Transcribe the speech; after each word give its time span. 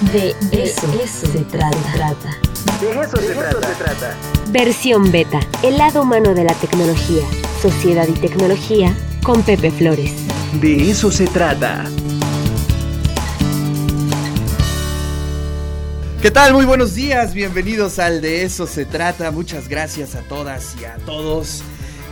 De 0.00 0.36
eso, 0.52 0.86
se 1.26 1.38
trata. 1.44 2.38
De 2.82 3.00
eso, 3.00 3.16
se, 3.16 3.32
trata. 3.32 4.14
Versión 4.50 5.10
beta, 5.10 5.40
el 5.62 5.78
lado 5.78 6.02
humano 6.02 6.34
de 6.34 6.44
la 6.44 6.52
tecnología, 6.52 7.24
sociedad 7.62 8.06
y 8.06 8.12
tecnología, 8.12 8.94
con 9.22 9.42
Pepe 9.42 9.70
Flores. 9.70 10.12
De 10.60 10.90
eso 10.90 11.10
se 11.10 11.26
trata. 11.26 11.86
¿Qué 16.20 16.30
tal? 16.30 16.52
Muy 16.52 16.66
buenos 16.66 16.94
días, 16.94 17.32
bienvenidos 17.32 17.98
al 17.98 18.20
De 18.20 18.42
eso 18.42 18.66
se 18.66 18.84
trata. 18.84 19.30
Muchas 19.30 19.66
gracias 19.66 20.14
a 20.14 20.20
todas 20.20 20.76
y 20.78 20.84
a 20.84 20.96
todos. 21.06 21.62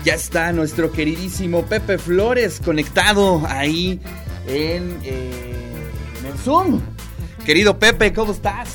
Ya 0.07 0.15
está 0.15 0.53
nuestro 0.53 0.91
queridísimo 0.91 1.67
Pepe 1.67 1.99
Flores 1.99 2.63
conectado 2.65 3.43
ahí 3.47 4.01
en, 4.47 4.99
eh, 5.03 5.53
en 6.21 6.27
el 6.27 6.39
Zoom. 6.39 6.94
Querido 7.45 7.79
Pepe, 7.79 8.15
¿cómo 8.15 8.33
estás? 8.33 8.75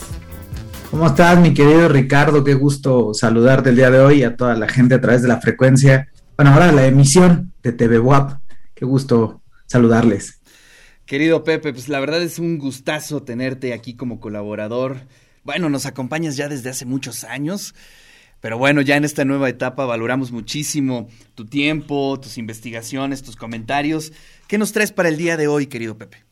¿Cómo 0.91 1.07
estás, 1.07 1.39
mi 1.39 1.55
querido 1.55 1.89
Ricardo? 1.89 2.43
Qué 2.43 2.54
gusto 2.54 3.15
saludarte 3.15 3.69
el 3.69 3.75
día 3.75 3.89
de 3.89 4.00
hoy 4.00 4.21
a 4.21 4.36
toda 4.36 4.54
la 4.54 4.68
gente 4.69 4.93
a 4.93 5.01
través 5.01 5.23
de 5.23 5.27
la 5.27 5.41
frecuencia. 5.41 6.10
Bueno, 6.37 6.51
ahora 6.51 6.71
la 6.71 6.86
emisión 6.86 7.51
de 7.63 7.71
TV 7.71 7.97
WAP. 7.97 8.39
Qué 8.75 8.86
gusto 8.86 9.41
saludarles. 9.65 10.39
Querido 11.07 11.43
Pepe, 11.43 11.74
pues 11.74 11.89
la 11.89 12.00
verdad 12.00 12.21
es 12.21 12.37
un 12.37 12.60
gustazo 12.60 13.24
tenerte 13.24 13.74
aquí 13.74 13.96
como 13.96 14.19
colaborador. 14.19 14.97
Bueno, 15.43 15.69
nos 15.69 15.88
acompañas 15.88 16.38
ya 16.38 16.47
desde 16.47 16.69
hace 16.69 16.86
muchos 16.86 17.24
años, 17.24 17.74
pero 18.39 18.60
bueno, 18.60 18.82
ya 18.82 18.97
en 18.97 19.04
esta 19.04 19.25
nueva 19.25 19.49
etapa 19.49 19.86
valoramos 19.86 20.32
muchísimo 20.32 21.07
tu 21.33 21.47
tiempo, 21.47 22.19
tus 22.19 22.38
investigaciones, 22.38 23.24
tus 23.24 23.36
comentarios. 23.36 24.13
¿Qué 24.47 24.60
nos 24.60 24.74
traes 24.74 24.91
para 24.91 25.10
el 25.10 25.18
día 25.18 25.38
de 25.38 25.47
hoy, 25.47 25.65
querido 25.65 25.97
Pepe? 25.97 26.29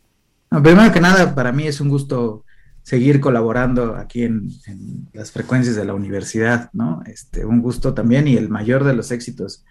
Primero 0.49 0.91
que 0.91 1.01
nada, 1.01 1.35
para 1.35 1.51
mí 1.51 1.67
es 1.67 1.81
un 1.81 1.89
gusto 1.89 2.45
seguir 2.87 3.19
colaborando 3.19 3.95
aquí 3.95 4.23
en, 4.23 4.49
las 5.11 5.31
frecuencias 5.31 5.75
de 5.75 5.83
la 5.83 5.93
universidad, 5.93 6.69
¿no? 6.71 7.03
Este, 7.05 7.45
un 7.45 7.61
gusto 7.61 7.93
también 7.93 8.27
y 8.27 8.37
el 8.37 8.47
mayor 8.47 8.85
de 8.85 8.93
los 8.93 9.11
éxitos 9.11 9.65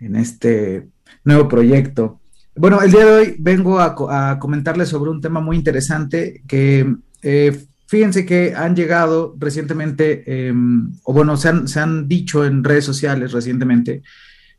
en 0.00 0.16
este 0.16 0.88
nuevo 1.22 1.48
proyecto. 1.48 2.20
Bueno, 2.56 2.80
el 2.80 2.90
día 2.90 3.04
de 3.04 3.12
hoy 3.12 3.36
vengo 3.38 3.78
a, 3.78 4.38
comentarles 4.38 4.88
sobre 4.88 5.10
un 5.10 5.20
tema 5.20 5.40
muy 5.40 5.56
interesante 5.56 6.42
que 6.46 6.96
eh, 7.22 7.64
fíjense 7.86 8.24
que 8.24 8.54
han 8.54 8.74
llegado 8.74 9.36
recientemente, 9.38 10.48
em, 10.48 10.94
o 11.04 11.12
bueno, 11.12 11.36
se 11.36 11.50
han, 11.50 11.68
se 11.68 11.78
han, 11.78 12.08
dicho 12.08 12.44
en 12.46 12.64
redes 12.64 12.86
sociales 12.86 13.32
recientemente, 13.32 14.02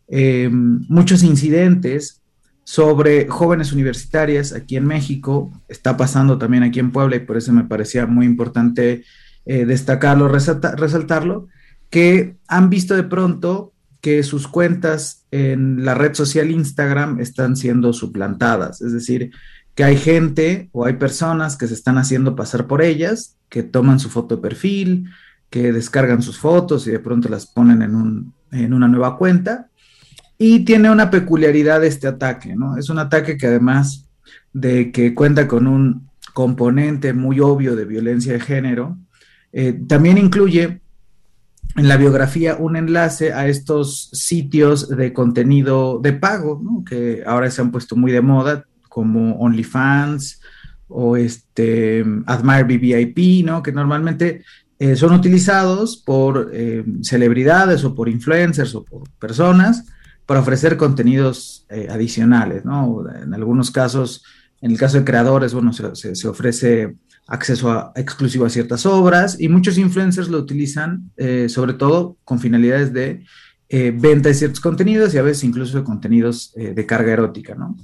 em, 0.07 0.85
muchos 0.87 1.23
incidentes 1.23 2.21
sobre 2.63 3.27
jóvenes 3.27 3.73
universitarias 3.73 4.53
aquí 4.53 4.77
en 4.77 4.85
México, 4.85 5.51
está 5.67 5.97
pasando 5.97 6.37
también 6.37 6.63
aquí 6.63 6.79
en 6.79 6.91
Puebla 6.91 7.15
y 7.17 7.19
por 7.21 7.37
eso 7.37 7.51
me 7.51 7.65
parecía 7.65 8.05
muy 8.05 8.25
importante 8.25 9.03
eh, 9.45 9.65
destacarlo, 9.65 10.27
resaltarlo, 10.27 11.47
que 11.89 12.37
han 12.47 12.69
visto 12.69 12.95
de 12.95 13.03
pronto 13.03 13.73
que 14.01 14.23
sus 14.23 14.47
cuentas 14.47 15.25
en 15.31 15.85
la 15.85 15.93
red 15.93 16.13
social 16.13 16.51
Instagram 16.51 17.19
están 17.19 17.55
siendo 17.55 17.93
suplantadas, 17.93 18.81
es 18.81 18.93
decir, 18.93 19.31
que 19.75 19.83
hay 19.83 19.97
gente 19.97 20.69
o 20.71 20.85
hay 20.85 20.93
personas 20.93 21.57
que 21.57 21.67
se 21.67 21.73
están 21.73 21.97
haciendo 21.97 22.35
pasar 22.35 22.67
por 22.67 22.81
ellas, 22.81 23.37
que 23.49 23.63
toman 23.63 23.99
su 23.99 24.09
foto 24.09 24.35
de 24.35 24.41
perfil, 24.41 25.09
que 25.49 25.71
descargan 25.71 26.21
sus 26.21 26.37
fotos 26.37 26.87
y 26.87 26.91
de 26.91 26.99
pronto 26.99 27.29
las 27.29 27.45
ponen 27.45 27.81
en, 27.81 27.95
un, 27.95 28.33
en 28.51 28.73
una 28.73 28.87
nueva 28.87 29.17
cuenta 29.17 29.69
y 30.45 30.65
tiene 30.65 30.91
una 30.91 31.09
peculiaridad 31.09 31.85
este 31.85 32.05
ataque, 32.05 32.53
¿no? 32.53 32.75
Es 32.75 32.89
un 32.89 32.99
ataque 32.99 33.37
que 33.37 33.47
además 33.47 34.09
de 34.51 34.91
que 34.91 35.15
cuenta 35.15 35.47
con 35.47 35.67
un 35.67 36.09
componente 36.33 37.13
muy 37.13 37.39
obvio 37.39 37.77
de 37.77 37.85
violencia 37.85 38.33
de 38.33 38.41
género, 38.41 38.97
eh, 39.53 39.71
también 39.87 40.17
incluye 40.17 40.81
en 41.77 41.87
la 41.87 41.95
biografía 41.95 42.57
un 42.59 42.75
enlace 42.75 43.31
a 43.31 43.47
estos 43.47 44.09
sitios 44.11 44.89
de 44.89 45.13
contenido 45.13 45.99
de 45.99 46.11
pago, 46.11 46.59
¿no? 46.61 46.83
que 46.83 47.23
ahora 47.25 47.49
se 47.49 47.61
han 47.61 47.71
puesto 47.71 47.95
muy 47.95 48.11
de 48.11 48.19
moda, 48.19 48.65
como 48.89 49.37
OnlyFans 49.37 50.41
o 50.89 51.15
este 51.15 52.03
Admire 52.25 52.65
BBIP, 52.65 53.45
¿no? 53.45 53.63
que 53.63 53.71
normalmente 53.71 54.43
eh, 54.77 54.97
son 54.97 55.13
utilizados 55.13 55.95
por 55.95 56.51
eh, 56.51 56.83
celebridades 57.01 57.85
o 57.85 57.95
por 57.95 58.09
influencers 58.09 58.75
o 58.75 58.83
por 58.83 59.09
personas 59.11 59.85
para 60.25 60.39
ofrecer 60.39 60.77
contenidos 60.77 61.65
eh, 61.69 61.87
adicionales, 61.89 62.63
¿no? 62.65 63.03
En 63.21 63.33
algunos 63.33 63.71
casos, 63.71 64.23
en 64.61 64.71
el 64.71 64.77
caso 64.77 64.97
de 64.97 65.03
creadores, 65.03 65.53
bueno, 65.53 65.73
se, 65.73 66.27
ofrece 66.27 66.95
acceso 67.27 67.91
exclusivo 67.95 68.45
a 68.45 68.49
ciertas 68.49 68.85
obras 68.85 69.39
y 69.39 69.47
muchos 69.47 69.77
influencers 69.77 70.29
lo 70.29 70.39
utilizan 70.39 71.11
eh, 71.15 71.47
sobre 71.47 71.73
todo 71.73 72.17
con 72.25 72.39
finalidades 72.39 72.91
de 72.91 73.23
eh, 73.69 73.93
venta 73.95 74.29
de 74.29 74.35
ciertos 74.35 74.59
contenidos 74.59 75.13
y 75.13 75.17
a 75.17 75.21
veces 75.21 75.45
incluso 75.45 75.77
de 75.77 75.83
contenidos 75.85 76.53
de 76.53 76.85
carga 76.85 77.13
erótica, 77.13 77.55
¿no? 77.55 77.75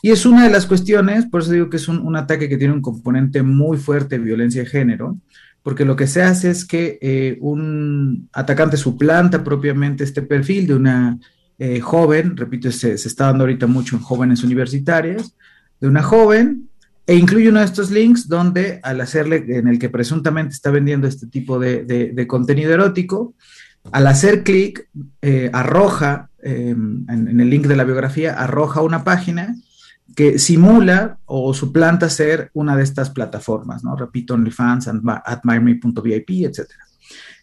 Y 0.00 0.10
es 0.10 0.26
una 0.26 0.44
de 0.44 0.50
las 0.50 0.66
cuestiones, 0.66 1.26
por 1.26 1.40
eso 1.40 1.52
digo 1.52 1.70
que 1.70 1.78
es 1.78 1.88
un, 1.88 1.98
un 1.98 2.14
ataque 2.16 2.48
que 2.48 2.58
tiene 2.58 2.74
un 2.74 2.82
componente 2.82 3.42
muy 3.42 3.78
fuerte 3.78 4.18
de 4.18 4.24
violencia 4.24 4.62
de 4.62 4.68
género, 4.68 5.18
porque 5.62 5.86
lo 5.86 5.96
que 5.96 6.06
se 6.06 6.22
hace 6.22 6.50
es 6.50 6.66
que 6.66 7.38
un 7.40 8.28
atacante 8.32 8.76
suplanta 8.76 9.42
propiamente 9.42 10.04
este 10.04 10.20
perfil 10.20 10.66
de 10.66 10.74
una 10.74 11.18
eh, 11.58 11.80
joven, 11.80 12.36
repito, 12.36 12.70
se, 12.72 12.94
está 12.94 13.26
dando 13.26 13.44
ahorita 13.44 13.66
mucho 13.66 13.96
en 13.96 14.02
jóvenes 14.02 14.42
universitarias, 14.42 15.36
de 15.80 15.88
una 15.88 16.02
joven, 16.02 16.68
e 17.06 17.14
incluye 17.16 17.50
uno 17.50 17.60
de 17.60 17.66
estos 17.66 17.90
links 17.90 18.28
donde 18.28 18.80
al 18.82 19.00
hacerle, 19.00 19.44
en 19.48 19.68
el 19.68 19.78
que 19.78 19.90
presuntamente 19.90 20.54
está 20.54 20.70
vendiendo 20.70 21.06
este 21.06 21.26
tipo 21.26 21.58
de, 21.58 22.24
contenido 22.26 22.72
erótico, 22.72 23.34
al 23.92 24.06
hacer 24.06 24.42
clic, 24.42 24.88
eh, 25.20 25.50
arroja, 25.52 26.30
em, 26.42 27.04
en, 27.08 27.38
el 27.40 27.50
link 27.50 27.66
de 27.66 27.76
la 27.76 27.84
biografía, 27.84 28.32
arroja 28.32 28.80
una 28.80 29.04
página 29.04 29.54
que 30.16 30.38
simula 30.38 31.18
o 31.26 31.52
suplanta 31.52 32.08
ser 32.08 32.50
una 32.54 32.76
de 32.76 32.82
estas 32.82 33.10
plataformas, 33.10 33.84
¿no? 33.84 33.96
Repito, 33.96 34.34
OnlyFans, 34.34 34.88
admireme.vip, 34.88 36.30
etc. 36.30 36.70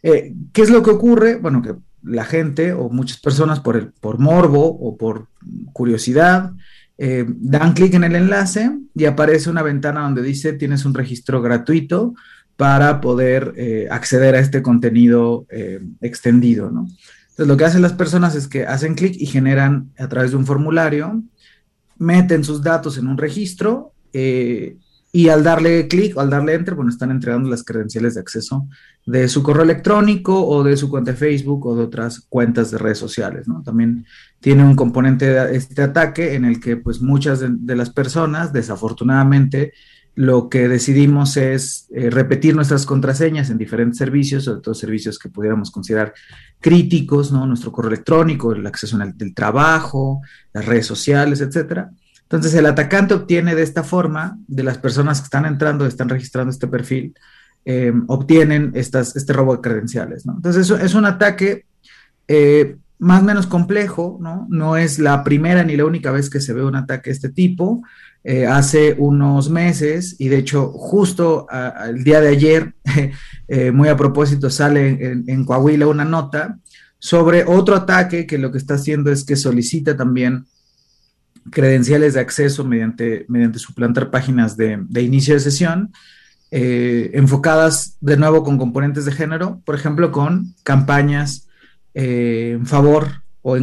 Eh, 0.04 0.34
¿Qué 0.52 0.62
es 0.62 0.70
lo 0.70 0.82
que 0.82 0.90
ocurre? 0.90 1.36
Bueno, 1.36 1.62
que 1.62 1.76
la 2.04 2.26
gente 2.26 2.74
o 2.74 2.90
muchas 2.90 3.20
personas 3.20 3.60
por, 3.60 3.94
por 3.94 4.20
morbo 4.20 4.66
o 4.66 4.98
por 4.98 5.28
curiosidad 5.74 6.52
eh, 6.98 7.26
dan 7.28 7.74
clic 7.74 7.94
en 7.94 8.04
el 8.04 8.16
enlace 8.16 8.72
y 8.94 9.06
aparece 9.06 9.50
una 9.50 9.64
ventana 9.64 10.02
donde 10.02 10.22
dice 10.22 10.54
tienes 10.54 10.86
un 10.86 10.94
registro 10.94 11.42
gratuito 11.42 12.14
para 12.58 13.02
poder 13.02 13.54
eh, 13.56 13.88
acceder 13.90 14.36
a 14.36 14.40
este 14.40 14.62
contenido 14.62 15.48
eh, 15.50 15.80
extendido, 16.02 16.70
¿no? 16.70 16.88
Entonces 17.30 17.48
lo 17.48 17.58
que 17.58 17.66
hacen 17.66 17.82
las 17.82 17.94
personas 17.94 18.36
es 18.36 18.48
que 18.48 18.66
hacen 18.68 18.94
clic 18.94 19.16
y 19.18 19.26
generan 19.26 19.90
a 19.98 20.08
través 20.10 20.32
de 20.32 20.38
un 20.38 20.46
formulario, 20.46 21.24
meten 21.98 22.44
sus 22.44 22.62
datos 22.62 22.98
en 22.98 23.08
un 23.08 23.18
registro 23.18 23.94
y 25.12 25.28
al 25.28 25.44
darle 25.44 25.88
clic 25.88 26.16
o 26.16 26.22
al 26.22 26.30
darle 26.30 26.54
enter, 26.54 26.76
bueno, 26.76 26.90
están 26.90 27.12
entregando 27.12 27.50
las 27.50 27.64
credenciales 27.64 28.14
de 28.16 28.22
acceso 28.22 28.68
de 29.06 29.28
su 29.28 29.44
correo 29.44 29.64
electrónico 29.64 30.48
o 30.48 30.64
de 30.64 30.78
su 30.78 30.90
cuenta 30.90 31.12
de 31.12 31.18
Facebook 31.18 31.66
o 31.66 31.76
de 31.76 31.84
otras 31.84 32.22
cuentas 32.30 32.72
de 32.72 32.78
redes 32.78 32.98
sociales, 32.98 33.48
¿no? 33.48 33.62
También 33.62 34.06
tiene 34.40 34.64
un 34.64 34.76
componente 34.76 35.26
de 35.26 35.56
este 35.56 35.82
ataque 35.82 36.36
en 36.36 36.46
el 36.46 36.62
que 36.62 36.78
pues 36.78 37.02
muchas 37.02 37.42
de, 37.42 37.76
las 37.76 37.90
personas, 37.90 38.54
desafortunadamente, 38.54 39.74
lo 40.16 40.50
que 40.50 40.68
decidimos 40.68 41.36
es 41.36 41.88
eh, 41.92 42.10
repetir 42.10 42.56
nuestras 42.56 42.86
contraseñas 42.86 43.50
en 43.50 43.58
diferentes 43.58 43.98
servicios, 43.98 44.46
sobre 44.46 44.62
todo 44.62 44.74
servicios 44.74 45.20
que 45.20 45.30
pudiéramos 45.30 45.72
considerar 45.72 46.14
críticos, 46.62 47.34
¿no? 47.34 47.46
Nuestro 47.46 47.72
correo 47.72 47.92
electrónico, 47.92 48.54
el 48.54 48.66
acceso 48.66 48.98
al 48.98 49.16
trabajo, 49.34 50.22
las 50.54 50.66
redes 50.66 50.86
sociales, 50.86 51.42
etcétera 51.42 51.92
entonces 52.32 52.54
el 52.58 52.66
atacante 52.66 53.14
obtiene 53.14 53.56
de 53.56 53.64
esta 53.64 53.84
forma, 53.84 54.40
de 54.48 54.64
las 54.64 54.78
personas 54.78 55.20
que 55.20 55.26
están 55.26 55.46
entrando, 55.46 55.86
están 55.86 56.08
registrando 56.08 56.50
este 56.50 56.66
perfil, 56.66 57.14
eh, 57.66 57.92
obtienen 58.08 58.72
este 58.74 59.34
robo 59.34 59.58
de 59.58 59.62
credenciales. 59.62 60.26
¿no? 60.26 60.36
Entonces 60.38 60.70
es, 60.70 60.82
es 60.82 60.94
un 60.94 61.04
ataque 61.04 61.66
eh, 62.30 62.78
más 63.00 63.22
o 63.22 63.26
menos 63.26 63.48
complejo, 63.48 64.18
¿no? 64.22 64.48
No 64.50 64.78
es 64.78 64.98
la 64.98 65.26
primera 65.26 65.64
ni 65.66 65.76
la 65.76 65.84
única 65.84 66.12
vez 66.12 66.30
que 66.30 66.40
se 66.40 66.54
ve 66.54 66.64
un 66.64 66.76
ataque 66.76 67.10
de 67.10 67.16
este 67.16 67.30
tipo. 67.30 67.84
Eh, 68.24 68.46
hace 68.46 68.96
unos 68.98 69.50
meses, 69.50 70.16
y 70.18 70.30
de 70.30 70.38
hecho 70.38 70.72
justo 70.72 71.48
el 71.86 72.04
día 72.04 72.22
de 72.22 72.30
ayer, 72.30 72.76
muy 73.74 73.90
a 73.90 73.98
propósito, 73.98 74.50
sale 74.50 75.22
en 75.28 75.44
Coahuila 75.44 75.88
una 75.88 76.06
nota 76.06 76.60
sobre 76.98 77.44
otro 77.44 77.76
ataque 77.76 78.26
que 78.26 78.38
lo 78.38 78.52
que 78.52 78.60
está 78.60 78.76
haciendo 78.76 79.12
es 79.12 79.26
que 79.26 79.36
solicita 79.36 79.98
también 79.98 80.46
credenciales 81.50 82.14
de 82.14 82.20
acceso 82.20 82.64
mediante, 82.64 83.26
mediante 83.28 83.60
suplantar 83.60 84.12
páginas 84.12 84.58
de, 84.58 84.86
inicio 85.02 85.34
de 85.34 85.40
sesión, 85.40 85.92
eh, 86.52 87.12
enfocadas 87.14 87.98
de 88.02 88.18
nuevo 88.18 88.44
con 88.44 88.58
componentes 88.58 89.06
de 89.06 89.12
género, 89.12 89.62
por 89.66 89.76
ejemplo, 89.76 90.12
con 90.12 90.54
campañas 90.64 91.48
eh, 91.94 92.52
en 92.56 92.66
favor 92.66 93.24
o 93.42 93.58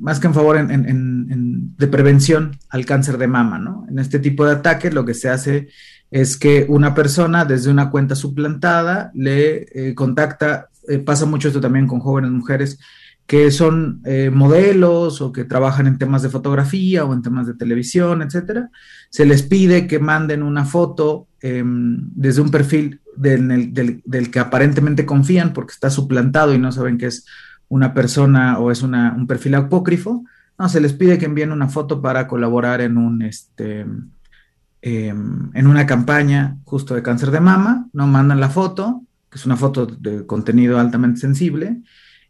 más 0.00 0.20
que 0.20 0.28
en 0.28 0.34
favor 0.34 0.64
de 0.64 1.86
prevención 1.88 2.56
al 2.68 2.86
cáncer 2.86 3.18
de 3.18 3.26
mama. 3.26 3.58
¿no? 3.58 3.84
En 3.88 3.98
este 3.98 4.20
tipo 4.20 4.44
de 4.46 4.52
ataques 4.52 4.94
lo 4.94 5.04
que 5.04 5.14
se 5.14 5.28
hace 5.28 5.68
es 6.10 6.36
que 6.36 6.66
una 6.68 6.94
persona 6.94 7.44
desde 7.44 7.70
una 7.70 7.90
cuenta 7.90 8.14
suplantada 8.14 9.10
le 9.14 9.66
eh, 9.72 9.94
contacta, 9.96 10.68
pasa 11.04 11.26
mucho 11.26 11.48
esto 11.48 11.60
también 11.60 11.88
con 11.88 11.98
jóvenes 11.98 12.30
mujeres 12.30 12.78
que 13.26 13.50
son 13.50 14.02
eh, 14.04 14.30
modelos 14.30 15.20
o 15.20 15.32
que 15.32 15.44
trabajan 15.44 15.86
en 15.86 15.98
temas 15.98 16.22
de 16.22 16.28
fotografía 16.28 17.04
o 17.04 17.14
en 17.14 17.22
temas 17.22 17.46
de 17.46 17.54
televisión, 17.54 18.20
etcétera, 18.20 18.70
se 19.08 19.24
les 19.24 19.42
pide 19.42 19.86
que 19.86 19.98
manden 19.98 20.42
una 20.42 20.64
foto 20.64 21.26
em, 21.40 22.10
desde 22.14 22.42
un 22.42 22.50
perfil 22.50 23.00
del, 23.16 24.02
que 24.30 24.38
aparentemente 24.38 25.06
confían 25.06 25.52
porque 25.52 25.72
está 25.72 25.88
suplantado 25.88 26.52
y 26.52 26.58
no 26.58 26.70
saben 26.72 26.98
que 26.98 27.06
es 27.06 27.24
una 27.68 27.94
persona 27.94 28.58
o 28.58 28.70
es 28.70 28.82
un 28.82 29.26
perfil 29.26 29.54
apócrifo. 29.54 30.24
No, 30.58 30.68
se 30.68 30.80
les 30.80 30.92
pide 30.92 31.18
que 31.18 31.24
envíen 31.24 31.52
una 31.52 31.68
foto 31.68 32.02
para 32.02 32.28
colaborar 32.28 32.80
en 32.80 32.98
un 32.98 33.22
este 33.22 33.86
em, 34.82 35.50
en 35.54 35.66
una 35.66 35.86
campaña 35.86 36.58
justo 36.64 36.94
de 36.94 37.02
cáncer 37.02 37.30
de 37.30 37.40
mama, 37.40 37.88
no 37.94 38.06
mandan 38.06 38.38
la 38.38 38.50
foto, 38.50 39.02
que 39.30 39.38
es 39.38 39.46
una 39.46 39.56
foto 39.56 39.86
de 39.86 40.26
contenido 40.26 40.78
altamente 40.78 41.20
sensible, 41.20 41.80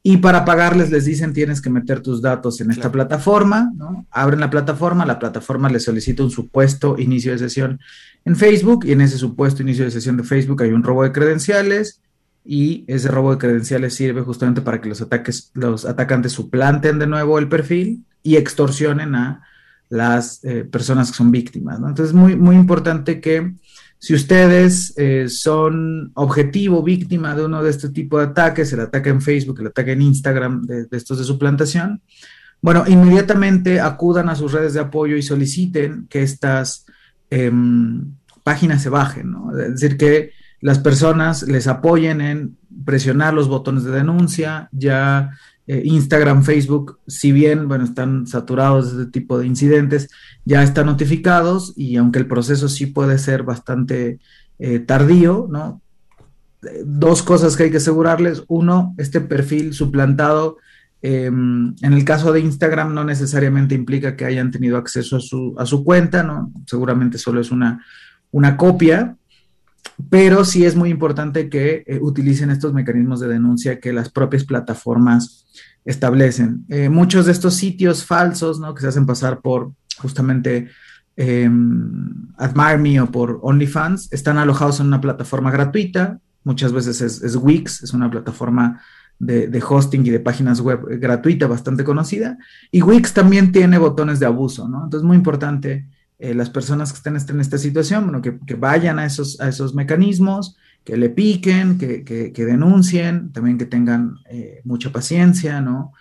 y 0.06 0.18
para 0.18 0.44
pagarles 0.44 0.90
les 0.90 1.06
dicen 1.06 1.32
tienes 1.32 1.62
que 1.62 1.70
meter 1.70 2.02
tus 2.02 2.20
datos 2.20 2.60
en 2.60 2.70
esta 2.70 2.92
plataforma, 2.92 3.72
¿no? 3.74 4.06
Abren 4.10 4.38
la 4.38 4.50
plataforma, 4.50 5.06
la 5.06 5.18
plataforma 5.18 5.70
les 5.70 5.84
solicita 5.84 6.22
un 6.22 6.30
supuesto 6.30 6.96
inicio 6.98 7.32
de 7.32 7.38
sesión 7.38 7.80
en 8.26 8.36
Facebook 8.36 8.84
y 8.84 8.92
en 8.92 9.00
ese 9.00 9.16
supuesto 9.16 9.62
inicio 9.62 9.86
de 9.86 9.90
sesión 9.90 10.18
de 10.18 10.24
Facebook 10.24 10.62
hay 10.62 10.72
un 10.72 10.82
robo 10.82 11.04
de 11.04 11.12
credenciales 11.12 12.02
y 12.44 12.84
ese 12.86 13.08
robo 13.08 13.32
de 13.32 13.38
credenciales 13.38 13.94
sirve 13.94 14.20
justamente 14.20 14.60
para 14.60 14.78
que 14.78 14.90
los, 14.90 15.00
ataques, 15.00 15.50
los 15.54 15.86
atacantes 15.86 16.32
suplanten 16.32 16.98
de 16.98 17.06
nuevo 17.06 17.38
el 17.38 17.48
perfil 17.48 18.04
y 18.22 18.36
extorsionen 18.36 19.14
a 19.14 19.42
las 19.88 20.44
eh, 20.44 20.64
personas 20.64 21.10
que 21.12 21.16
son 21.16 21.30
víctimas, 21.30 21.80
¿no? 21.80 21.88
Entonces 21.88 22.14
es 22.14 22.14
muy, 22.14 22.36
muy 22.36 22.56
importante 22.56 23.22
que 23.22 23.54
si 24.04 24.12
ustedes 24.12 24.92
eh, 24.98 25.30
son 25.30 26.12
objetivo, 26.12 26.82
víctima 26.82 27.34
de 27.34 27.46
uno 27.46 27.62
de 27.62 27.70
este 27.70 27.88
tipo 27.88 28.18
de 28.18 28.24
ataques, 28.24 28.70
el 28.74 28.80
ataque 28.80 29.08
en 29.08 29.22
Facebook, 29.22 29.60
el 29.60 29.68
ataque 29.68 29.92
en 29.92 30.02
Instagram 30.02 30.60
de, 30.66 30.86
estos 30.90 31.16
de 31.16 31.24
suplantación, 31.24 32.02
bueno, 32.60 32.84
inmediatamente 32.86 33.80
acudan 33.80 34.28
a 34.28 34.34
sus 34.34 34.52
redes 34.52 34.74
de 34.74 34.80
apoyo 34.80 35.16
y 35.16 35.22
soliciten 35.22 36.06
que 36.10 36.22
estas 36.22 36.84
em, 37.30 38.12
páginas 38.42 38.82
se 38.82 38.90
bajen, 38.90 39.30
¿no? 39.30 39.58
Es 39.58 39.80
decir, 39.80 39.96
que 39.96 40.32
las 40.60 40.80
personas 40.80 41.44
les 41.44 41.66
apoyen 41.66 42.20
en 42.20 42.58
presionar 42.84 43.32
los 43.32 43.48
botones 43.48 43.84
de 43.84 43.92
denuncia, 43.92 44.68
ya 44.70 45.30
eh, 45.66 45.82
Instagram, 45.84 46.44
Facebook, 46.44 46.99
si 47.06 47.32
bien, 47.32 47.69
bueno, 47.69 47.84
están 47.84 48.26
saturados 48.26 48.94
de 48.94 49.02
este 49.05 49.12
tipo 49.12 49.38
de 49.38 49.46
incidentes, 49.46 50.11
ya 50.44 50.62
están 50.62 50.87
notificados 50.87 51.72
y 51.76 51.96
aunque 51.96 52.19
el 52.19 52.26
proceso 52.26 52.69
sí 52.69 52.87
puede 52.87 53.19
ser 53.19 53.44
bastante 53.44 54.19
eh, 54.58 54.78
tardío, 54.81 55.46
¿no? 55.50 55.81
Dos 56.84 57.22
cosas 57.22 57.56
que 57.56 57.64
hay 57.64 57.70
que 57.70 57.78
asegurarles. 57.78 58.43
Uno, 58.49 58.94
este 58.99 59.20
perfil 59.20 59.72
suplantado, 59.75 60.58
em, 61.00 61.75
en 61.81 61.93
el 61.93 62.05
caso 62.05 62.32
de 62.32 62.40
Instagram, 62.40 62.94
no 62.94 63.05
necesariamente 63.05 63.75
implica 63.75 64.16
que 64.16 64.25
hayan 64.25 64.50
tenido 64.50 64.76
acceso 64.76 65.16
a 65.16 65.20
su, 65.20 65.55
a 65.58 65.66
su 65.66 65.82
cuenta, 65.82 66.22
¿no? 66.22 66.52
Seguramente 66.66 67.19
solo 67.19 67.40
es 67.40 67.50
una, 67.50 67.84
una 68.31 68.56
copia, 68.56 69.16
pero 70.10 70.44
sí 70.44 70.64
es 70.64 70.76
muy 70.76 70.90
importante 70.90 71.48
que 71.48 71.84
eh, 71.86 71.98
utilicen 72.00 72.50
estos 72.50 72.72
mecanismos 72.72 73.20
de 73.20 73.28
denuncia 73.28 73.81
que 73.81 73.92
las 73.92 74.10
propias 74.10 74.44
plataformas 74.44 75.46
establecen. 75.84 76.64
Eh, 76.69 76.88
muchos 76.88 77.26
de 77.26 77.32
estos 77.32 77.54
sitios 77.54 78.04
falsos, 78.04 78.58
¿no? 78.58 78.75
Que 78.75 78.82
se 78.82 78.88
hacen 78.88 79.06
pasar 79.06 79.40
por 79.40 79.72
justamente 79.98 80.69
eh, 81.16 81.48
Admire 82.38 82.78
Me 82.78 83.00
o 83.00 83.10
por 83.10 83.38
OnlyFans, 83.42 84.12
están 84.12 84.38
alojados 84.38 84.81
en 84.81 84.86
una 84.86 85.00
plataforma 85.00 85.50
gratuita, 85.50 86.19
muchas 86.42 86.72
veces 86.72 87.00
es, 87.00 87.37
Wix, 87.37 87.82
es 87.82 87.94
una 87.94 88.10
plataforma 88.10 88.80
de, 89.19 89.46
de, 89.46 89.62
hosting 89.62 90.04
y 90.04 90.10
de 90.10 90.19
páginas 90.19 90.60
web 90.60 90.80
gratuita 90.98 91.46
bastante 91.46 91.84
conocida, 91.84 92.37
y 92.72 92.82
Wix 92.82 93.12
también 93.12 93.52
tiene 93.52 93.78
botones 93.78 94.19
de 94.19 94.26
abuso, 94.26 94.69
¿no? 94.69 94.84
Entonces, 94.84 95.06
muy 95.06 95.16
importante 95.16 95.87
eh, 96.19 96.34
las 96.34 96.50
personas 96.50 96.93
que 96.93 96.99
estén 96.99 97.16
en 97.16 97.40
esta 97.40 97.58
situación, 97.58 98.05
bueno, 98.05 98.22
que, 98.22 98.55
vayan 98.55 98.99
a 98.99 99.06
esos, 99.06 99.40
a 99.40 99.49
esos 99.49 99.75
mecanismos, 99.75 100.56
que 100.84 100.96
le 100.96 101.11
piquen, 101.11 101.78
que, 101.78 102.32
denuncien, 102.37 103.32
también 103.32 103.58
que 103.58 103.66
tengan 103.66 104.16
eh, 104.31 104.61
mucha 104.64 104.93
paciencia, 104.93 105.61
¿no? 105.61 105.93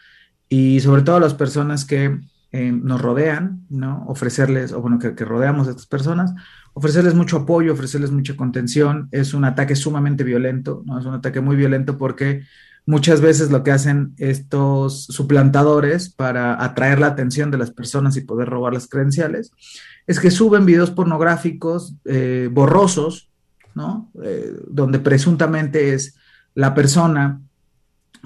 Y 0.50 0.82
sobre 0.82 1.02
todo 1.02 1.20
las 1.20 1.34
personas 1.34 1.86
que 1.86 2.20
eh, 2.52 2.72
nos 2.72 3.02
rodean, 3.02 3.66
¿no? 3.70 4.04
Ofrecerles, 4.08 4.74
o 4.74 4.82
bueno, 4.82 5.00
que, 5.00 5.12
rodeamos 5.26 5.68
a 5.68 5.72
estas 5.72 5.88
personas, 5.88 6.36
ofrecerles 6.74 7.16
mucho 7.16 7.38
apoyo, 7.38 7.74
ofrecerles 7.74 8.12
mucha 8.12 8.36
contención. 8.36 9.08
Es 9.12 9.34
un 9.34 9.46
ataque 9.46 9.76
sumamente 9.76 10.24
violento, 10.24 10.84
¿no? 10.86 11.00
Es 11.00 11.06
un 11.06 11.16
ataque 11.16 11.42
muy 11.42 11.56
violento 11.56 11.98
porque 11.98 12.44
muchas 12.86 13.22
veces 13.22 13.52
lo 13.52 13.64
que 13.64 13.72
hacen 13.72 14.14
estos 14.18 15.06
suplantadores 15.06 16.10
para 16.10 16.64
atraer 16.64 17.00
la 17.00 17.08
atención 17.08 17.52
de 17.52 17.58
las 17.58 17.72
personas 17.72 18.18
y 18.18 18.22
poder 18.22 18.50
robar 18.50 18.74
las 18.74 18.88
credenciales 18.88 19.52
es 20.06 20.20
que 20.20 20.32
suben 20.32 20.66
videos 20.66 20.92
pornográficos 20.92 21.96
eh, 22.06 22.50
borrosos, 22.52 23.30
¿no? 23.74 24.12
Eh, 24.22 24.54
donde 24.68 25.00
presuntamente 25.00 25.94
es 25.94 26.16
la 26.56 26.74
persona 26.74 27.42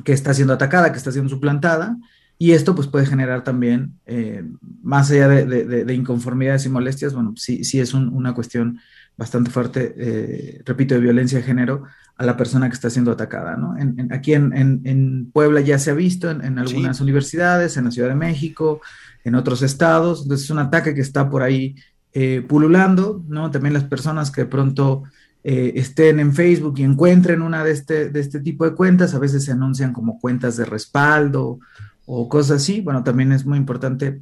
que 0.03 0.13
está 0.13 0.33
siendo 0.33 0.53
atacada, 0.53 0.91
que 0.91 0.97
está 0.97 1.11
siendo 1.11 1.29
suplantada, 1.29 1.97
y 2.39 2.51
esto 2.51 2.75
pues 2.75 2.87
puede 2.87 3.05
generar 3.05 3.43
también, 3.43 3.93
eh, 4.05 4.43
más 4.83 5.09
allá 5.09 5.27
de, 5.27 5.93
inconformidades 5.93 6.65
y 6.65 6.69
molestias, 6.69 7.13
bueno, 7.13 7.33
sí, 7.35 7.63
sí 7.63 7.79
es 7.79 7.95
una 7.95 8.35
cuestión 8.35 8.79
bastante 9.17 9.49
fuerte, 9.49 10.61
repito, 10.63 10.93
de 10.93 11.01
violencia 11.01 11.39
de 11.39 11.43
género 11.43 11.83
a 12.17 12.25
la 12.25 12.37
persona 12.37 12.69
que 12.69 12.75
está 12.75 12.89
siendo 12.89 13.11
atacada, 13.11 13.57
¿no? 13.57 13.75
aquí 14.11 14.33
en, 14.33 15.31
Puebla 15.33 15.61
ya 15.61 15.79
se 15.79 15.91
ha 15.91 15.95
visto, 15.95 16.29
en, 16.29 16.59
algunas 16.59 17.01
universidades, 17.01 17.77
en 17.77 17.85
la 17.85 17.91
Ciudad 17.91 18.09
de 18.09 18.15
México, 18.15 18.81
en 19.23 19.35
otros 19.35 19.61
estados. 19.61 20.23
Entonces 20.23 20.45
es 20.45 20.51
un 20.51 20.59
ataque 20.59 20.95
que 20.95 21.01
está 21.01 21.29
por 21.29 21.43
ahí 21.43 21.75
eh, 22.13 22.43
pululando, 22.47 23.23
¿no? 23.27 23.51
También 23.51 23.73
las 23.73 23.83
personas 23.83 24.31
que 24.31 24.41
de 24.41 24.47
pronto 24.47 25.03
eh, 25.43 25.73
estén 25.75 26.19
en 26.19 26.33
Facebook 26.33 26.75
y 26.79 26.83
encuentren 26.83 27.41
una 27.41 27.63
de 27.63 27.71
este, 27.71 28.09
de 28.09 28.19
este 28.19 28.39
tipo 28.39 28.65
de 28.65 28.73
cuentas, 28.73 29.13
a 29.13 29.19
veces 29.19 29.45
se 29.45 29.51
anuncian 29.51 29.93
como 29.93 30.19
cuentas 30.19 30.57
de 30.57 30.65
respaldo 30.65 31.59
o 32.05 32.27
cosas 32.27 32.63
así. 32.63 32.81
Bueno, 32.81 33.03
también 33.03 33.31
es 33.31 33.45
muy 33.45 33.57
importante. 33.57 34.19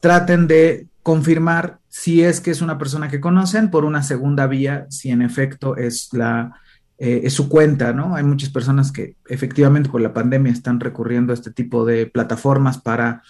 Traten 0.00 0.46
de 0.46 0.86
confirmar 1.02 1.79
si 1.90 2.22
es 2.22 2.40
que 2.40 2.52
es 2.52 2.62
una 2.62 2.78
persona 2.78 3.08
que 3.08 3.20
conocen 3.20 3.70
por 3.70 3.84
una 3.84 4.02
segunda 4.02 4.46
vía, 4.46 4.86
si 4.88 5.10
en 5.10 5.22
efecto 5.22 5.76
es 5.76 6.08
la, 6.12 6.54
eh, 6.96 7.22
es 7.24 7.34
su 7.34 7.48
cuenta, 7.48 7.92
¿no? 7.92 8.14
Hay 8.14 8.22
muchas 8.22 8.48
personas 8.48 8.92
que 8.92 9.16
efectivamente 9.28 9.90
por 9.90 10.00
la 10.00 10.14
pandemia 10.14 10.52
están 10.52 10.78
recurriendo 10.78 11.32
a 11.32 11.34
este 11.34 11.50
tipo 11.50 11.84
de 11.84 12.06
plataformas 12.06 12.78
para 12.78 13.22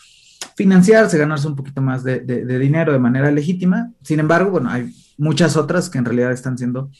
financiarse, 0.56 1.16
ganarse 1.16 1.48
un 1.48 1.56
poquito 1.56 1.80
más 1.80 2.04
de, 2.04 2.20
dinero 2.58 2.92
de 2.92 2.98
manera 2.98 3.30
legítima. 3.30 3.92
Sin 4.02 4.20
embargo, 4.20 4.50
bueno, 4.50 4.68
hay 4.68 4.94
muchas 5.16 5.56
otras 5.56 5.88
que 5.88 5.96
en 5.96 6.04
realidad 6.04 6.30
están 6.30 6.58
siendo 6.58 6.90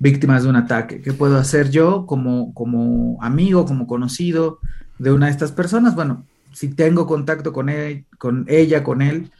víctimas 0.00 0.42
de 0.42 0.48
un 0.48 0.56
ataque. 0.56 1.00
¿Qué 1.00 1.12
puedo 1.12 1.38
hacer 1.38 1.70
yo 1.70 2.06
como, 2.06 2.52
como 2.54 3.22
amigo, 3.22 3.66
como 3.66 3.86
conocido 3.86 4.58
de 4.98 5.12
una 5.12 5.26
de 5.26 5.32
estas 5.32 5.52
personas? 5.52 5.94
Bueno, 5.94 6.26
si 6.52 6.68
tengo 6.68 7.06
contacto 7.06 7.52
con, 7.52 7.68
él, 7.68 8.04
con 8.18 8.46
ella, 8.48 8.82
con 8.82 9.00
él, 9.00 9.30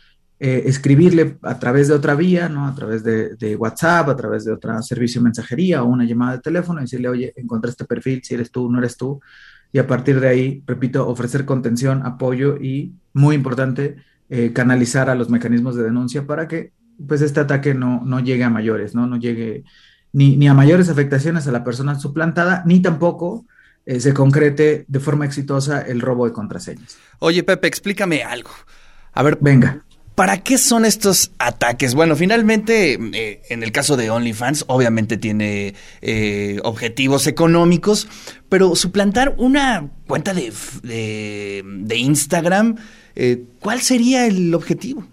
eh, 0.40 0.64
escribirle 0.66 1.38
a 1.42 1.58
través 1.58 1.88
de 1.88 1.94
otra 1.94 2.14
vía, 2.14 2.48
¿no? 2.48 2.66
A 2.66 2.74
través 2.74 3.04
de, 3.04 3.36
de, 3.36 3.56
WhatsApp, 3.56 4.08
a 4.08 4.16
través 4.16 4.44
de 4.44 4.52
otro 4.52 4.82
servicio 4.82 5.20
de 5.20 5.24
mensajería 5.24 5.82
o 5.82 5.86
una 5.86 6.04
llamada 6.04 6.36
de 6.36 6.42
teléfono 6.42 6.80
y 6.80 6.84
decirle, 6.84 7.08
oye, 7.08 7.32
encontré 7.36 7.70
este 7.70 7.84
perfil, 7.84 8.20
si 8.22 8.34
eres 8.34 8.50
tú, 8.50 8.70
no 8.70 8.78
eres 8.78 8.96
tú, 8.96 9.20
y 9.72 9.78
a 9.78 9.86
partir 9.86 10.20
de 10.20 10.28
ahí, 10.28 10.62
repito, 10.66 11.08
ofrecer 11.08 11.44
contención, 11.44 12.04
apoyo 12.04 12.56
y, 12.56 12.92
muy 13.12 13.34
importante, 13.34 13.96
eh, 14.28 14.52
canalizar 14.52 15.10
a 15.10 15.14
los 15.14 15.30
mecanismos 15.30 15.76
de 15.76 15.84
denuncia 15.84 16.26
para 16.26 16.48
que 16.48 16.72
pues 17.06 17.22
este 17.22 17.40
ataque 17.40 17.74
no, 17.74 18.02
no 18.04 18.20
llegue 18.20 18.44
a 18.44 18.50
mayores, 18.50 18.94
¿no? 18.94 19.06
No 19.06 19.16
llegue 19.16 19.64
ni, 20.12 20.36
ni, 20.36 20.46
a 20.46 20.54
mayores 20.54 20.88
afectaciones 20.88 21.46
a 21.46 21.52
la 21.52 21.64
persona 21.64 21.98
suplantada, 21.98 22.62
ni 22.66 22.80
tampoco 22.80 23.46
eh, 23.86 24.00
se 24.00 24.14
concrete 24.14 24.84
de 24.86 25.00
forma 25.00 25.26
exitosa 25.26 25.82
el 25.82 26.00
robo 26.00 26.26
de 26.26 26.32
contraseñas. 26.32 26.96
Oye, 27.18 27.42
Pepe, 27.42 27.66
explícame 27.66 28.22
algo. 28.22 28.50
A 29.12 29.22
ver, 29.22 29.38
venga. 29.40 29.84
¿Para 30.14 30.44
qué 30.44 30.59
son 30.59 30.85
estos 30.85 31.33
ataques? 31.38 31.94
Bueno, 31.94 32.14
finalmente, 32.14 32.92
eh, 32.92 33.42
en 33.49 33.64
el 33.64 33.73
caso 33.73 33.97
de 33.97 34.11
OnlyFans, 34.11 34.64
obviamente 34.68 35.16
tiene 35.16 35.75
eh, 36.02 36.61
objetivos 36.62 37.26
económicos, 37.26 38.06
pero 38.49 38.76
suplantar 38.76 39.35
una 39.38 39.90
cuenta 40.06 40.33
de, 40.33 40.52
de, 41.64 41.97
Instagram, 41.97 42.76
eh, 43.16 43.44
¿cuál 43.59 43.80
sería 43.80 44.26
el 44.26 44.54
objetivo? 44.54 45.04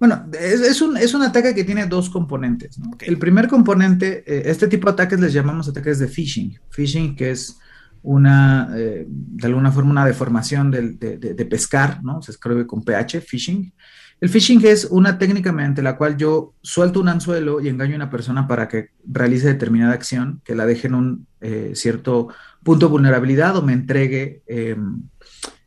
Bueno, 0.00 0.26
es, 0.40 0.82
un, 0.82 0.96
es 0.96 1.14
un 1.14 1.22
ataque 1.22 1.54
que 1.54 1.62
tiene 1.62 1.86
dos 1.86 2.10
componentes. 2.10 2.76
El 2.98 3.16
primer 3.16 3.46
componente, 3.46 4.24
este 4.50 4.66
tipo 4.66 4.88
de 4.88 4.94
ataques 4.94 5.20
les 5.20 5.32
llamamos 5.32 5.68
ataques 5.68 6.00
de 6.00 6.08
phishing. 6.08 6.58
Phishing, 6.68 7.14
que 7.14 7.30
es 7.30 7.58
una, 8.04 8.68
de 8.70 9.46
alguna 9.46 9.72
forma, 9.72 9.90
una 9.90 10.06
deformación 10.06 10.70
de, 10.70 10.92
de, 10.92 11.16
de 11.16 11.44
pescar, 11.46 12.04
¿no? 12.04 12.22
Se 12.22 12.30
escribe 12.30 12.66
con 12.66 12.84
PH, 12.84 13.22
phishing 13.22 13.72
El 14.20 14.28
phishing 14.28 14.64
es 14.64 14.86
una 14.90 15.18
técnica 15.18 15.52
mediante 15.52 15.82
la 15.82 15.96
cual 15.96 16.16
yo 16.16 16.54
suelto 16.62 17.00
un 17.00 17.08
anzuelo 17.08 17.60
y 17.60 17.68
engaño 17.68 17.94
a 17.94 17.96
una 17.96 18.10
persona 18.10 18.46
para 18.46 18.68
que 18.68 18.90
realice 19.06 19.48
determinada 19.48 19.94
acción, 19.94 20.42
que 20.44 20.54
la 20.54 20.66
deje 20.66 20.86
en 20.86 20.94
un 20.94 21.26
eh, 21.40 21.72
cierto 21.74 22.28
punto 22.62 22.86
de 22.86 22.92
vulnerabilidad 22.92 23.56
o 23.56 23.62
me 23.62 23.72
entregue 23.72 24.42
em, 24.46 25.02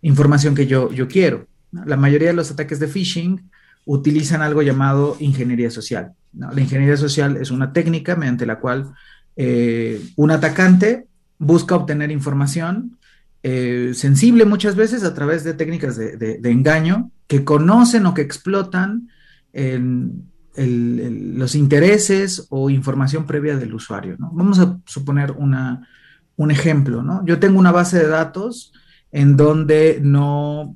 información 0.01 0.53
que 0.53 0.67
yo, 0.67 0.91
yo 0.91 1.07
quiero. 1.07 1.47
La 1.71 1.97
mayoría 1.97 2.29
de 2.29 2.33
los 2.35 2.51
ataques 2.51 2.79
de 2.79 2.87
phishing 2.87 3.49
utilizan 3.85 4.41
algo 4.41 4.61
llamado 4.61 5.17
ingeniería 5.19 5.71
social. 5.71 6.13
La 6.33 6.61
ingeniería 6.61 6.97
social 6.97 7.37
es 7.37 7.51
una 7.51 7.73
técnica 7.73 8.15
mediante 8.15 8.45
la 8.45 8.59
cual 8.59 8.91
eh, 9.35 10.01
un 10.15 10.31
atacante 10.31 11.07
busca 11.39 11.75
obtener 11.75 12.11
información 12.11 12.97
eh, 13.43 13.91
sensible 13.93 14.45
muchas 14.45 14.75
veces 14.75 15.03
a 15.03 15.13
través 15.13 15.43
de 15.43 15.53
técnicas 15.53 15.95
de, 15.95 16.39
engaño 16.43 17.11
que 17.27 17.43
conocen 17.43 18.05
o 18.05 18.13
que 18.13 18.21
explotan 18.21 19.09
los 19.53 21.55
intereses 21.55 22.47
o 22.49 22.69
información 22.69 23.25
previa 23.25 23.57
del 23.57 23.73
usuario. 23.73 24.15
Vamos 24.19 24.59
a 24.59 24.79
suponer 24.85 25.31
una, 25.31 25.87
un 26.35 26.51
ejemplo. 26.51 27.03
Yo 27.25 27.39
tengo 27.39 27.59
una 27.59 27.71
base 27.71 27.99
de 27.99 28.07
datos 28.07 28.73
en 29.11 29.37
donde 29.37 29.99
no, 30.01 30.75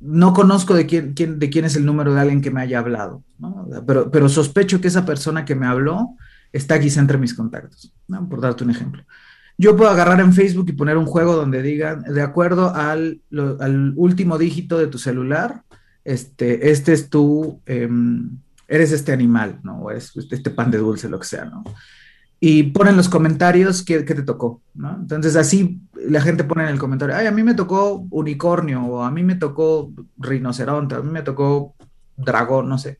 no 0.00 0.32
conozco 0.32 0.74
de 0.74 0.86
quién, 0.86 1.14
de 1.14 1.50
quién 1.50 1.64
es 1.64 1.76
el 1.76 1.84
número 1.84 2.14
de 2.14 2.20
alguien 2.20 2.40
que 2.40 2.50
me 2.50 2.60
haya 2.60 2.78
hablado, 2.78 3.22
pero, 3.86 4.10
pero 4.10 4.28
sospecho 4.28 4.80
que 4.80 4.88
esa 4.88 5.04
persona 5.04 5.44
que 5.44 5.54
me 5.54 5.66
habló 5.66 6.16
está 6.52 6.78
quizá 6.78 7.00
entre 7.00 7.18
mis 7.18 7.34
contactos, 7.34 7.92
por 8.28 8.40
darte 8.40 8.64
un 8.64 8.70
ejemplo. 8.70 9.04
Yo 9.56 9.76
puedo 9.76 9.90
agarrar 9.90 10.20
en 10.20 10.32
Facebook 10.32 10.66
y 10.68 10.72
poner 10.72 10.96
un 10.96 11.06
juego 11.06 11.36
donde 11.36 11.62
digan, 11.62 12.02
de 12.02 12.22
acuerdo 12.22 12.74
al, 12.74 13.20
último 13.96 14.36
dígito 14.36 14.78
de 14.78 14.88
tu 14.88 14.98
celular, 14.98 15.62
este, 16.04 16.70
este 16.70 16.92
es 16.92 17.08
tu, 17.08 17.60
em, 17.66 18.38
eres 18.66 18.92
este 18.92 19.12
animal, 19.12 19.60
¿no? 19.62 19.78
O 19.78 19.90
eres 19.90 20.12
este 20.16 20.50
pan 20.50 20.70
de 20.70 20.78
dulce, 20.78 21.08
lo 21.08 21.20
que 21.20 21.26
sea, 21.26 21.44
¿no? 21.44 21.62
Y 22.40 22.64
ponen 22.64 22.96
los 22.96 23.08
comentarios 23.08 23.82
qué, 23.82 24.00
te 24.02 24.22
tocó, 24.22 24.60
¿no? 24.74 24.96
Entonces 24.96 25.36
así 25.36 25.80
la 25.94 26.20
gente 26.20 26.44
pone 26.44 26.64
en 26.64 26.70
el 26.70 26.78
comentario, 26.78 27.16
ay, 27.16 27.26
a 27.26 27.32
mí 27.32 27.42
me 27.42 27.54
tocó 27.54 28.06
unicornio, 28.10 28.84
o 28.84 29.02
a 29.02 29.10
mí 29.10 29.22
me 29.22 29.36
tocó 29.36 29.92
rinoceronte, 30.18 30.96
a 30.96 31.00
mí 31.00 31.10
me 31.10 31.22
tocó 31.22 31.74
dragón, 32.16 32.68
no 32.68 32.76
sé. 32.76 32.98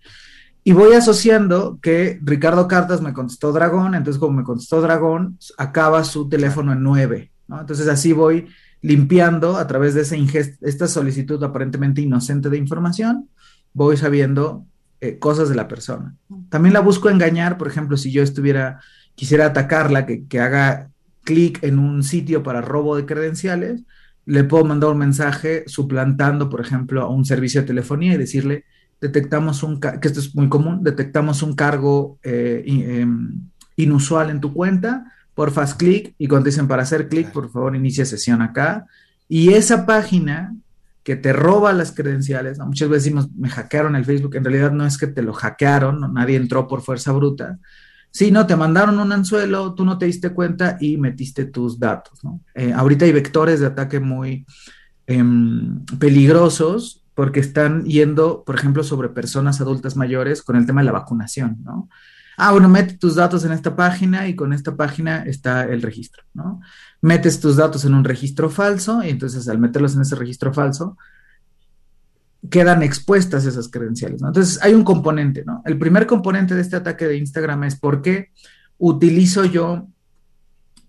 Y 0.66 0.72
voy 0.72 0.94
asociando 0.94 1.78
que 1.82 2.18
Ricardo 2.22 2.66
Cartas 2.66 3.02
me 3.02 3.12
contestó 3.12 3.52
Dragón, 3.52 3.94
entonces 3.94 4.18
como 4.18 4.38
me 4.38 4.44
contestó 4.44 4.80
Dragón, 4.80 5.38
acaba 5.58 6.02
su 6.04 6.26
teléfono 6.26 6.72
en 6.72 6.82
9, 6.82 7.30
¿no? 7.48 7.60
Entonces 7.60 7.86
así 7.86 8.14
voy 8.14 8.48
limpiando 8.80 9.58
a 9.58 9.66
través 9.66 9.94
de 9.94 10.00
esa 10.00 10.16
esta 10.62 10.88
solicitud 10.88 11.42
aparentemente 11.42 12.00
inocente 12.00 12.48
de 12.48 12.56
información, 12.56 13.28
voy 13.74 13.98
sabiendo 13.98 14.64
eh, 15.02 15.18
cosas 15.18 15.50
de 15.50 15.54
la 15.54 15.68
persona. 15.68 16.14
También 16.48 16.72
la 16.72 16.80
busco 16.80 17.10
engañar, 17.10 17.58
por 17.58 17.68
ejemplo, 17.68 17.98
si 17.98 18.10
yo 18.10 18.22
estuviera, 18.22 18.80
quisiera 19.14 19.46
atacarla, 19.46 20.06
que, 20.06 20.26
que 20.26 20.40
haga 20.40 20.88
clic 21.24 21.62
en 21.62 21.78
un 21.78 22.02
sitio 22.02 22.42
para 22.42 22.62
robo 22.62 22.96
de 22.96 23.04
credenciales, 23.04 23.82
le 24.24 24.44
puedo 24.44 24.64
mandar 24.64 24.90
un 24.90 24.98
mensaje 24.98 25.64
suplantando, 25.66 26.48
por 26.48 26.62
ejemplo, 26.62 27.02
a 27.02 27.10
un 27.10 27.26
servicio 27.26 27.60
de 27.60 27.66
telefonía 27.66 28.14
y 28.14 28.18
decirle, 28.18 28.64
detectamos 29.04 29.62
un, 29.62 29.78
que 29.80 29.98
esto 30.00 30.18
es 30.18 30.34
muy 30.34 30.48
común, 30.48 30.82
detectamos 30.82 31.42
un 31.42 31.54
cargo 31.54 32.18
eh, 32.22 32.64
em, 32.66 33.38
inusual 33.76 34.30
en 34.30 34.40
tu 34.40 34.54
cuenta, 34.54 35.12
por 35.34 35.50
fast 35.50 35.78
click 35.78 36.14
y 36.16 36.26
cuando 36.26 36.46
dicen 36.46 36.66
para 36.66 36.84
hacer 36.84 37.08
clic, 37.10 37.30
por 37.30 37.50
favor 37.50 37.76
inicia 37.76 38.06
sesión 38.06 38.40
acá. 38.40 38.86
Y 39.28 39.52
esa 39.52 39.84
página 39.84 40.54
que 41.02 41.16
te 41.16 41.34
roba 41.34 41.74
las 41.74 41.92
credenciales, 41.92 42.58
muchas 42.60 42.88
veces 42.88 43.04
decimos, 43.04 43.30
me 43.36 43.50
hackearon 43.50 43.94
el 43.94 44.06
Facebook, 44.06 44.36
en 44.36 44.44
realidad 44.44 44.72
no 44.72 44.86
es 44.86 44.96
que 44.96 45.06
te 45.06 45.20
lo 45.20 45.34
hackearon, 45.34 46.14
nadie 46.14 46.36
entró 46.36 46.66
por 46.66 46.80
fuerza 46.80 47.12
bruta, 47.12 47.58
sino 48.10 48.46
te 48.46 48.56
mandaron 48.56 48.98
un 48.98 49.12
anzuelo, 49.12 49.74
tú 49.74 49.84
no 49.84 49.98
te 49.98 50.06
diste 50.06 50.30
cuenta 50.30 50.78
y 50.80 50.96
metiste 50.96 51.44
tus 51.44 51.78
datos. 51.78 52.20
Eh, 52.54 52.72
ahorita 52.72 53.04
hay 53.04 53.12
vectores 53.12 53.60
de 53.60 53.66
ataque 53.66 54.00
muy 54.00 54.46
em, 55.06 55.84
peligrosos 55.98 57.03
porque 57.14 57.40
están 57.40 57.84
yendo, 57.84 58.44
por 58.44 58.56
ejemplo, 58.56 58.82
sobre 58.82 59.08
personas 59.08 59.60
adultas 59.60 59.96
mayores 59.96 60.42
con 60.42 60.56
el 60.56 60.66
tema 60.66 60.80
de 60.80 60.86
la 60.86 60.92
vacunación, 60.92 61.58
¿no? 61.62 61.88
Ah, 62.36 62.50
bueno, 62.50 62.68
mete 62.68 62.98
tus 62.98 63.14
datos 63.14 63.44
en 63.44 63.52
esta 63.52 63.76
página 63.76 64.26
y 64.26 64.34
con 64.34 64.52
esta 64.52 64.76
página 64.76 65.22
está 65.22 65.64
el 65.64 65.82
registro, 65.82 66.24
¿no? 66.34 66.60
Metes 67.00 67.38
tus 67.38 67.56
datos 67.56 67.84
en 67.84 67.94
un 67.94 68.02
registro 68.02 68.50
falso 68.50 69.04
y 69.04 69.10
entonces 69.10 69.48
al 69.48 69.58
meterlos 69.58 69.94
en 69.94 70.02
ese 70.02 70.16
registro 70.16 70.52
falso, 70.52 70.96
quedan 72.50 72.82
expuestas 72.82 73.46
esas 73.46 73.68
credenciales, 73.68 74.20
¿no? 74.20 74.28
Entonces 74.28 74.60
hay 74.62 74.74
un 74.74 74.82
componente, 74.82 75.44
¿no? 75.46 75.62
El 75.64 75.78
primer 75.78 76.06
componente 76.06 76.54
de 76.54 76.62
este 76.62 76.76
ataque 76.76 77.06
de 77.06 77.16
Instagram 77.18 77.64
es 77.64 77.76
por 77.76 78.02
qué 78.02 78.30
utilizo 78.78 79.44
yo 79.44 79.86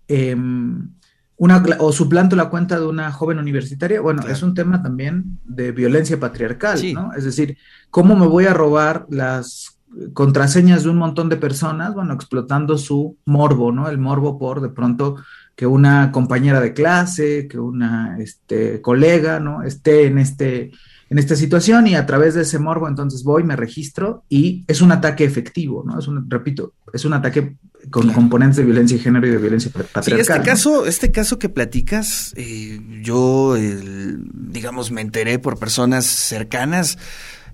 em, 0.08 0.95
una, 1.38 1.62
o 1.78 1.92
suplanto 1.92 2.34
la 2.34 2.48
cuenta 2.48 2.78
de 2.78 2.86
una 2.86 3.12
joven 3.12 3.38
universitaria, 3.38 4.00
bueno, 4.00 4.22
es 4.26 4.42
un 4.42 4.54
tema 4.54 4.82
también 4.82 5.38
de 5.44 5.72
violencia 5.72 6.18
patriarcal, 6.18 6.80
¿no? 6.94 7.12
Es 7.12 7.24
decir, 7.24 7.58
¿cómo 7.90 8.16
me 8.16 8.26
voy 8.26 8.46
a 8.46 8.54
robar 8.54 9.06
las 9.10 9.78
contraseñas 10.14 10.84
de 10.84 10.90
un 10.90 10.96
montón 10.96 11.28
de 11.28 11.36
personas? 11.36 11.94
Bueno, 11.94 12.14
explotando 12.14 12.78
su 12.78 13.18
morbo, 13.26 13.70
¿no? 13.70 13.88
El 13.88 13.98
morbo 13.98 14.38
por 14.38 14.60
de 14.60 14.70
pronto 14.70 15.16
que 15.54 15.66
una 15.66 16.10
compañera 16.12 16.60
de 16.60 16.72
clase, 16.72 17.48
que 17.48 17.58
una 17.58 18.16
este, 18.18 18.80
colega, 18.80 19.38
¿no? 19.40 19.62
Esté 19.62 20.06
en 20.06 20.18
este 20.18 20.72
en 21.08 21.18
esta 21.18 21.36
situación 21.36 21.86
y 21.86 21.94
a 21.94 22.04
través 22.04 22.34
de 22.34 22.42
ese 22.42 22.58
morbo 22.58 22.88
entonces 22.88 23.22
voy, 23.22 23.44
me 23.44 23.56
registro 23.56 24.24
y 24.28 24.64
es 24.66 24.80
un 24.80 24.92
ataque 24.92 25.24
efectivo, 25.24 25.84
¿no? 25.86 25.98
Es 25.98 26.08
un, 26.08 26.28
repito, 26.28 26.74
es 26.92 27.04
un 27.04 27.12
ataque 27.12 27.56
con 27.90 28.12
componentes 28.12 28.56
de 28.56 28.64
violencia 28.64 28.96
de 28.96 29.02
género 29.02 29.26
y 29.26 29.30
de 29.30 29.38
violencia 29.38 29.70
patriarcal. 29.70 30.04
Sí, 30.04 30.14
este 30.20 30.42
caso, 30.42 30.86
este 30.86 31.12
caso 31.12 31.38
que 31.38 31.48
platicas, 31.48 32.32
eh, 32.36 32.80
yo, 33.02 33.54
digamos, 33.54 34.90
me 34.90 35.00
enteré 35.00 35.38
por 35.38 35.58
personas 35.58 36.06
cercanas 36.06 36.98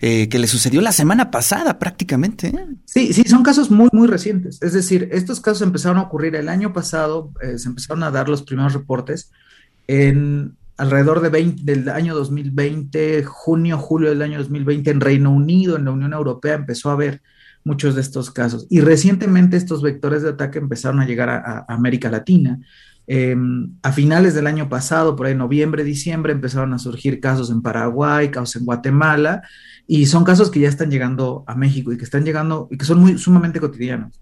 eh, 0.00 0.28
que 0.28 0.38
le 0.38 0.46
sucedió 0.46 0.80
la 0.80 0.92
semana 0.92 1.30
pasada 1.30 1.78
prácticamente. 1.78 2.48
¿eh? 2.48 2.66
Sí, 2.86 3.12
sí, 3.12 3.24
son 3.24 3.42
casos 3.42 3.70
muy, 3.70 3.88
muy 3.92 4.08
recientes. 4.08 4.58
Es 4.62 4.72
decir, 4.72 5.10
estos 5.12 5.40
casos 5.40 5.62
empezaron 5.62 5.98
a 5.98 6.02
ocurrir 6.02 6.34
el 6.36 6.48
año 6.48 6.72
pasado, 6.72 7.30
se 7.56 7.68
empezaron 7.68 8.02
a 8.02 8.10
dar 8.10 8.28
los 8.28 8.42
primeros 8.42 8.72
reportes 8.72 9.30
en 9.86 10.56
alrededor 10.76 11.20
de 11.20 11.28
20, 11.28 11.62
del 11.64 11.88
año 11.88 12.14
2020, 12.14 13.24
junio, 13.24 13.78
julio 13.78 14.10
del 14.10 14.22
año 14.22 14.38
2020, 14.38 14.90
en 14.90 15.00
Reino 15.00 15.30
Unido, 15.30 15.76
en 15.76 15.84
la 15.84 15.90
Unión 15.90 16.12
Europea, 16.12 16.54
empezó 16.54 16.90
a 16.90 16.94
haber 16.94 17.22
muchos 17.64 17.94
de 17.94 18.00
estos 18.00 18.30
casos. 18.30 18.66
Y 18.70 18.80
recientemente 18.80 19.56
estos 19.56 19.82
vectores 19.82 20.22
de 20.22 20.30
ataque 20.30 20.58
empezaron 20.58 21.00
a 21.00 21.06
llegar 21.06 21.28
a, 21.28 21.64
América 21.68 22.10
Latina. 22.10 22.58
Em, 23.06 23.72
a 23.82 23.92
finales 23.92 24.34
del 24.34 24.46
año 24.46 24.68
pasado, 24.68 25.16
por 25.16 25.26
ahí 25.26 25.34
noviembre, 25.34 25.84
diciembre, 25.84 26.32
empezaron 26.32 26.72
a 26.72 26.78
surgir 26.78 27.20
casos 27.20 27.50
en 27.50 27.62
Paraguay, 27.62 28.30
casos 28.30 28.56
en 28.56 28.64
Guatemala, 28.64 29.42
y 29.86 30.06
son 30.06 30.24
casos 30.24 30.50
que 30.50 30.60
ya 30.60 30.68
están 30.68 30.90
llegando 30.90 31.44
a 31.46 31.54
México 31.54 31.92
y 31.92 31.98
que 31.98 32.04
están 32.04 32.24
llegando 32.24 32.68
y 32.70 32.78
que 32.78 32.84
son 32.84 33.00
muy 33.00 33.18
sumamente 33.18 33.60
cotidianos. 33.60 34.18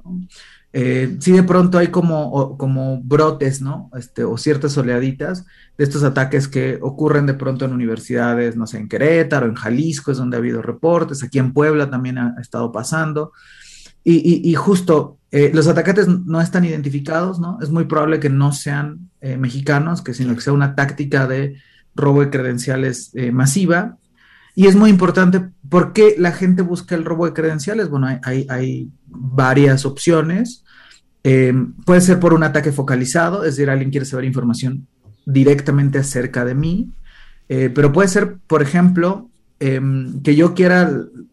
Eh, 0.72 1.16
sí 1.18 1.32
de 1.32 1.42
pronto 1.42 1.78
hay 1.78 1.88
como, 1.88 2.56
como 2.56 3.00
brotes, 3.02 3.60
¿no? 3.60 3.90
Este, 3.96 4.22
o 4.22 4.38
ciertas 4.38 4.78
oleaditas 4.78 5.44
de 5.76 5.84
estos 5.84 6.04
ataques 6.04 6.46
que 6.46 6.78
ocurren 6.80 7.26
de 7.26 7.34
pronto 7.34 7.64
en 7.64 7.72
universidades, 7.72 8.56
no 8.56 8.66
sé, 8.68 8.78
en 8.78 8.88
Querétaro, 8.88 9.46
en 9.46 9.56
Jalisco 9.56 10.12
es 10.12 10.18
donde 10.18 10.36
ha 10.36 10.38
habido 10.38 10.62
reportes, 10.62 11.24
aquí 11.24 11.38
en 11.40 11.52
Puebla 11.52 11.90
también 11.90 12.18
ha, 12.18 12.36
estado 12.40 12.70
pasando. 12.70 13.32
Y, 14.02 14.54
justo 14.54 15.18
eh, 15.30 15.50
los 15.52 15.68
atacantes 15.68 16.08
no 16.08 16.40
están 16.40 16.64
identificados, 16.64 17.38
¿no? 17.38 17.58
Es 17.60 17.68
muy 17.68 17.84
probable 17.84 18.18
que 18.18 18.30
no 18.30 18.50
sean 18.52 19.10
eh, 19.20 19.36
mexicanos, 19.36 20.00
que 20.00 20.14
sino 20.14 20.34
que 20.34 20.40
sea 20.40 20.54
una 20.54 20.74
táctica 20.74 21.26
de 21.26 21.56
robo 21.94 22.22
de 22.22 22.30
credenciales 22.30 23.12
masiva. 23.30 23.98
Y 24.54 24.66
es 24.68 24.74
muy 24.76 24.88
importante, 24.88 25.50
¿por 25.70 25.94
qué 25.94 26.16
la 26.18 26.32
gente 26.32 26.60
busca 26.60 26.94
el 26.94 27.04
robo 27.06 27.24
de 27.24 27.32
credenciales? 27.32 27.88
Bueno, 27.88 28.08
hay, 28.22 28.46
hay 28.50 28.90
varias 29.06 29.86
opciones. 29.86 30.64
Eh, 31.24 31.54
puede 31.86 32.00
ser 32.00 32.18
por 32.18 32.34
un 32.34 32.42
ataque 32.42 32.72
focalizado, 32.72 33.44
es 33.44 33.56
decir, 33.56 33.70
alguien 33.70 33.90
quiere 33.90 34.06
saber 34.06 34.24
información 34.24 34.86
directamente 35.26 35.98
acerca 35.98 36.44
de 36.44 36.54
mí, 36.54 36.90
eh, 37.48 37.70
pero 37.74 37.92
puede 37.92 38.08
ser, 38.08 38.38
por 38.46 38.62
ejemplo, 38.62 39.28
em, 39.58 40.22
que 40.22 40.34
yo 40.34 40.54
quiera 40.54 40.90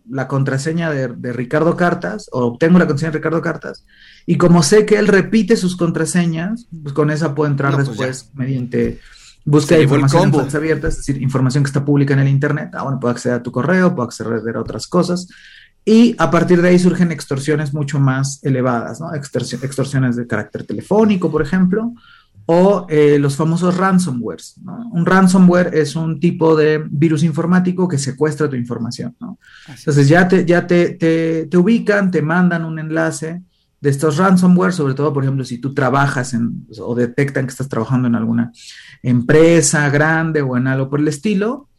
la 0.09 0.27
contraseña 0.27 0.91
de, 0.91 1.07
Ricardo 1.31 1.77
Cartas 1.77 2.29
o 2.31 2.45
obtengo 2.45 2.79
la 2.79 2.85
contraseña 2.85 3.11
de 3.11 3.17
Ricardo 3.19 3.41
Cartas 3.41 3.85
y 4.25 4.37
como 4.37 4.63
sé 4.63 4.85
que 4.85 4.97
él 4.97 5.07
repite 5.07 5.55
sus 5.55 5.77
contraseñas, 5.77 6.67
pues 6.83 6.93
con 6.93 7.09
esa 7.09 7.33
puedo 7.33 7.49
entrar 7.49 7.73
pues 7.73 7.87
después 7.87 8.31
mediante 8.33 8.99
de 9.47 9.83
información 9.83 10.33
en 10.33 10.55
abiertas, 10.55 10.93
es 10.93 10.97
decir, 11.05 11.21
información 11.21 11.63
que 11.63 11.69
está 11.69 11.85
pública 11.85 12.13
en 12.13 12.19
el 12.19 12.27
Internet. 12.27 12.71
Ah, 12.73 12.83
bueno, 12.83 12.99
puedo 12.99 13.13
acceder 13.13 13.37
a 13.37 13.43
tu 13.43 13.51
correo, 13.51 13.95
puedo 13.95 14.07
acceder 14.07 14.55
a 14.55 14.61
otras 14.61 14.87
cosas. 14.87 15.27
Y 15.85 16.15
a 16.17 16.29
partir 16.29 16.61
de 16.61 16.67
ahí 16.67 16.79
surgen 16.79 17.13
extorsiones 17.13 17.73
mucho 17.73 17.97
más 17.97 18.43
elevadas, 18.43 18.99
¿no? 18.99 19.13
extorsiones 19.13 20.17
de 20.17 20.27
carácter 20.27 20.65
telefónico, 20.65 21.31
por 21.31 21.41
ejemplo, 21.41 21.93
o 22.45 22.85
eh, 22.89 23.17
los 23.19 23.37
famosos 23.37 23.77
ransomwares. 23.77 24.55
¿no? 24.63 24.89
Un 24.91 25.05
ransomware 25.05 25.73
es 25.73 25.95
un 25.95 26.19
tipo 26.19 26.57
de 26.57 26.83
virus 26.89 27.23
informático 27.23 27.87
que 27.87 27.97
secuestra 27.97 28.49
tu 28.49 28.57
información. 28.57 29.15
¿no? 29.21 29.39
Entonces 29.69 30.09
ya, 30.09 30.27
te, 30.27 30.45
ya 30.45 30.67
te, 30.67 30.89
te, 31.49 31.57
ubican, 31.57 32.11
te 32.11 32.21
mandan 32.21 32.65
un 32.65 32.79
enlace 32.79 33.43
de 33.79 33.89
estos 33.89 34.17
ransomware, 34.17 34.73
sobre 34.73 34.93
todo, 34.93 35.13
por 35.13 35.23
ejemplo, 35.23 35.45
si 35.45 35.59
tú 35.59 35.73
trabajas 35.73 36.33
en, 36.33 36.67
o 36.79 36.95
detectan 36.95 37.45
que 37.45 37.51
estás 37.51 37.69
trabajando 37.69 38.07
en 38.07 38.15
alguna 38.15 38.51
empresa 39.03 39.89
grande 39.89 40.41
o 40.41 40.57
en 40.57 40.67
algo 40.67 40.89
por 40.89 40.99
el 40.99 41.07
estilo. 41.07 41.69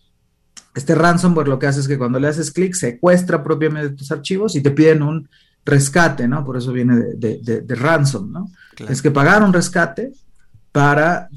Este 0.74 0.94
ransomware 0.94 1.48
lo 1.48 1.58
que 1.58 1.66
hace 1.66 1.80
es 1.80 1.88
que 1.88 1.98
cuando 1.98 2.20
le 2.20 2.28
haces 2.28 2.52
clic 2.52 2.74
secuestra 2.74 3.42
propiamente 3.42 3.96
tus 3.96 4.12
archivos 4.12 4.54
y 4.54 4.62
te 4.62 4.70
piden 4.70 5.02
un 5.02 5.28
rescate, 5.64 6.28
¿no? 6.28 6.44
Por 6.44 6.56
eso 6.56 6.72
viene 6.72 6.96
de, 7.16 7.38
de, 7.42 7.74
ransom, 7.74 8.32
¿no? 8.32 8.46
Es 8.88 9.02
que 9.02 9.10
pagar 9.10 9.42
un 9.42 9.52
rescate 9.52 10.12
para 10.70 11.28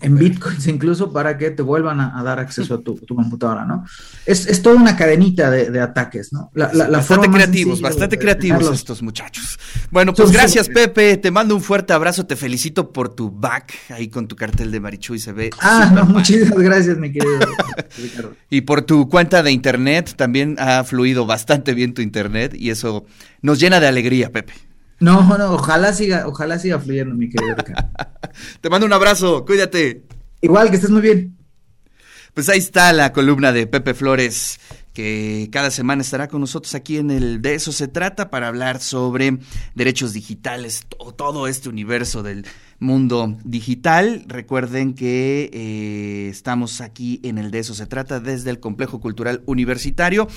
en 0.00 0.16
bitcoins 0.16 0.66
incluso 0.68 1.12
para 1.12 1.36
que 1.36 1.50
te 1.50 1.62
vuelvan 1.62 2.00
a, 2.00 2.22
dar 2.22 2.38
acceso 2.38 2.76
a 2.76 2.80
tu, 2.80 2.98
computadora, 3.06 3.66
¿no? 3.66 3.84
Es, 4.24 4.46
es, 4.46 4.62
toda 4.62 4.76
una 4.76 4.96
cadenita 4.96 5.50
de, 5.50 5.80
ataques, 5.80 6.32
¿no? 6.32 6.50
bastante 6.54 7.28
creativos, 7.28 7.80
bastante 7.80 8.18
creativos 8.18 8.72
estos 8.72 9.02
muchachos. 9.02 9.58
Bueno, 9.90 10.14
pues 10.14 10.32
gracias 10.32 10.68
Pepe, 10.68 11.18
te 11.18 11.30
mando 11.30 11.54
un 11.54 11.60
fuerte 11.60 11.92
abrazo, 11.92 12.24
te 12.26 12.36
felicito 12.36 12.90
por 12.90 13.14
tu 13.14 13.30
back 13.30 13.74
ahí 13.90 14.08
con 14.08 14.26
tu 14.26 14.34
cartel 14.34 14.70
de 14.70 14.80
Marichuy, 14.80 15.18
se 15.18 15.32
ve. 15.32 15.50
Ah, 15.60 15.92
no, 15.94 16.06
muchísimas 16.06 16.58
gracias 16.58 16.96
mi 16.96 17.12
querido 17.12 17.38
Ricardo. 17.98 18.34
y 18.48 18.62
por 18.62 18.82
tu 18.82 19.08
cuenta 19.08 19.42
de 19.42 19.52
internet, 19.52 20.14
también 20.16 20.56
ha 20.58 20.84
fluido 20.84 21.26
bastante 21.26 21.74
bien 21.74 21.92
tu 21.92 22.00
internet 22.00 22.54
y 22.56 22.70
eso 22.70 23.04
nos 23.42 23.60
llena 23.60 23.78
de 23.78 23.88
alegría, 23.88 24.32
Pepe. 24.32 24.54
No, 24.98 25.36
no, 25.36 25.52
ojalá 25.52 25.92
siga, 25.92 26.26
ojalá 26.26 26.58
siga 26.58 26.78
fluyendo, 26.78 27.14
mi 27.14 27.28
querido 27.28 27.56
Te 28.60 28.70
mando 28.70 28.86
un 28.86 28.92
abrazo, 28.92 29.44
cuídate. 29.44 30.04
Igual, 30.40 30.70
que 30.70 30.76
estés 30.76 30.90
muy 30.90 31.02
bien. 31.02 31.36
Pues 32.32 32.48
ahí 32.48 32.58
está 32.58 32.92
la 32.92 33.12
columna 33.12 33.50
de 33.50 33.66
Pepe 33.66 33.94
Flores, 33.94 34.60
que 34.92 35.48
cada 35.52 35.70
semana 35.70 36.02
estará 36.02 36.28
con 36.28 36.40
nosotros 36.40 36.74
aquí 36.74 36.98
en 36.98 37.10
el 37.10 37.40
De 37.40 37.54
eso 37.54 37.72
se 37.72 37.88
trata 37.88 38.30
para 38.30 38.48
hablar 38.48 38.80
sobre 38.80 39.38
derechos 39.74 40.12
digitales, 40.12 40.86
todo 41.16 41.48
este 41.48 41.70
universo 41.70 42.22
del 42.22 42.46
mundo 42.78 43.36
digital. 43.44 44.24
Recuerden 44.26 44.94
que 44.94 45.50
eh, 45.52 46.28
estamos 46.30 46.80
aquí 46.80 47.20
en 47.24 47.38
el 47.38 47.50
De 47.50 47.60
eso 47.60 47.74
se 47.74 47.86
trata 47.86 48.20
desde 48.20 48.50
el 48.50 48.60
Complejo 48.60 49.00
Cultural 49.00 49.42
Universitario. 49.46 50.28